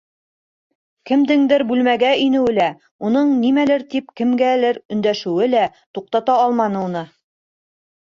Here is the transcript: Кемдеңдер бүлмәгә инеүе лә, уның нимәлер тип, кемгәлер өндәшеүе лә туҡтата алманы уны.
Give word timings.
Кемдеңдер 1.09 1.63
бүлмәгә 1.71 2.13
инеүе 2.21 2.53
лә, 2.59 2.69
уның 3.09 3.33
нимәлер 3.41 3.85
тип, 3.91 4.07
кемгәлер 4.21 4.79
өндәшеүе 4.97 5.51
лә 5.55 5.67
туҡтата 5.99 6.39
алманы 6.47 6.81
уны. 6.87 7.05